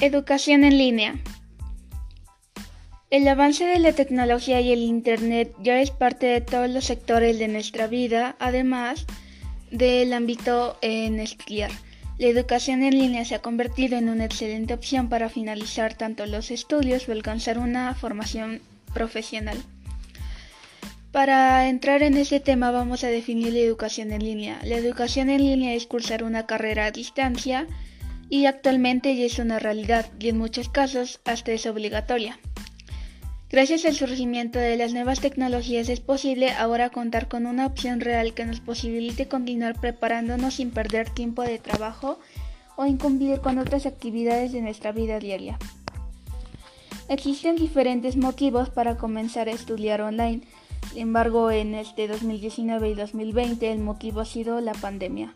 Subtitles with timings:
[0.00, 1.16] Educación en línea.
[3.10, 7.40] El avance de la tecnología y el Internet ya es parte de todos los sectores
[7.40, 9.06] de nuestra vida, además
[9.72, 11.72] del ámbito en estudiar.
[12.16, 16.52] La educación en línea se ha convertido en una excelente opción para finalizar tanto los
[16.52, 18.60] estudios o alcanzar una formación
[18.94, 19.58] profesional.
[21.10, 24.60] Para entrar en este tema vamos a definir la educación en línea.
[24.62, 27.66] La educación en línea es cursar una carrera a distancia,
[28.30, 32.38] y actualmente ya es una realidad y en muchos casos hasta es obligatoria.
[33.50, 38.34] Gracias al surgimiento de las nuevas tecnologías es posible ahora contar con una opción real
[38.34, 42.18] que nos posibilite continuar preparándonos sin perder tiempo de trabajo
[42.76, 45.58] o incumplir con otras actividades de nuestra vida diaria.
[47.08, 50.42] Existen diferentes motivos para comenzar a estudiar online.
[50.90, 55.34] Sin embargo, en este 2019 y 2020 el motivo ha sido la pandemia.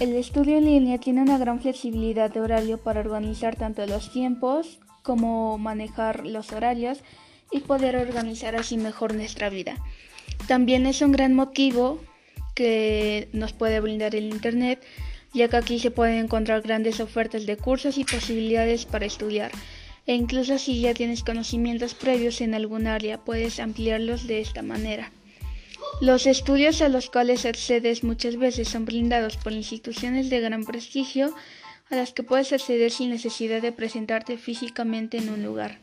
[0.00, 4.78] El estudio en línea tiene una gran flexibilidad de horario para organizar tanto los tiempos
[5.02, 7.02] como manejar los horarios
[7.52, 9.76] y poder organizar así mejor nuestra vida.
[10.48, 12.00] También es un gran motivo
[12.54, 14.82] que nos puede brindar el Internet,
[15.34, 19.52] ya que aquí se pueden encontrar grandes ofertas de cursos y posibilidades para estudiar.
[20.06, 25.12] E incluso si ya tienes conocimientos previos en algún área, puedes ampliarlos de esta manera.
[26.00, 31.34] Los estudios a los cuales accedes muchas veces son brindados por instituciones de gran prestigio
[31.90, 35.78] a las que puedes acceder sin necesidad de presentarte físicamente en un lugar.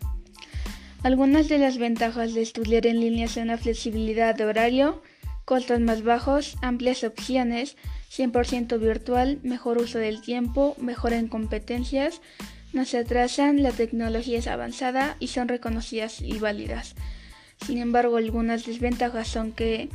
[1.04, 5.04] Algunas de las ventajas de estudiar en línea son la flexibilidad de horario,
[5.46, 7.78] costos más bajos, amplias opciones,
[8.12, 12.22] 100% virtual, mejor uso del tiempo, mejora en competencias,
[12.74, 16.96] no se atrasan, la tecnología es avanzada y son reconocidas y válidas.
[17.66, 19.90] Sin embargo, algunas desventajas son que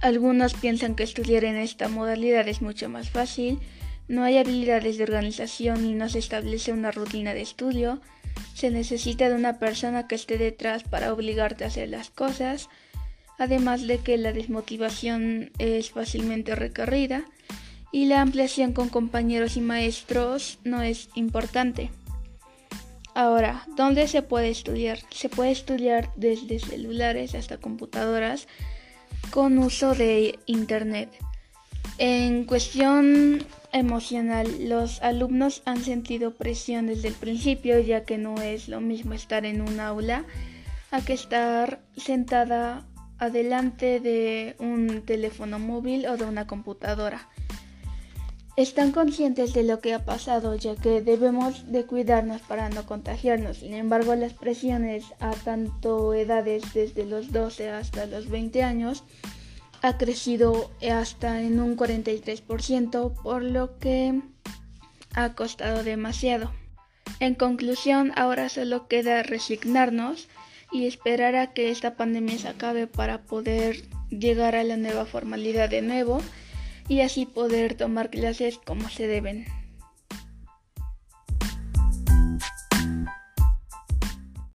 [0.00, 3.58] algunos piensan que estudiar en esta modalidad es mucho más fácil,
[4.06, 8.00] no hay habilidades de organización y no se establece una rutina de estudio,
[8.54, 12.68] se necesita de una persona que esté detrás para obligarte a hacer las cosas,
[13.38, 17.24] además de que la desmotivación es fácilmente recorrida
[17.92, 21.90] y la ampliación con compañeros y maestros no es importante.
[23.14, 25.00] Ahora, ¿dónde se puede estudiar?
[25.10, 28.46] Se puede estudiar desde celulares hasta computadoras
[29.30, 31.10] con uso de Internet.
[31.98, 38.68] En cuestión emocional, los alumnos han sentido presión desde el principio, ya que no es
[38.68, 40.24] lo mismo estar en un aula
[40.90, 42.86] a que estar sentada
[43.18, 47.28] adelante de un teléfono móvil o de una computadora.
[48.58, 53.58] Están conscientes de lo que ha pasado, ya que debemos de cuidarnos para no contagiarnos.
[53.58, 59.04] Sin embargo, las presiones a tanto edades desde los 12 hasta los 20 años
[59.80, 64.20] ha crecido hasta en un 43%, por lo que
[65.14, 66.50] ha costado demasiado.
[67.20, 70.26] En conclusión, ahora solo queda resignarnos
[70.72, 75.70] y esperar a que esta pandemia se acabe para poder llegar a la nueva formalidad
[75.70, 76.20] de nuevo
[76.88, 79.46] y así poder tomar clases como se deben.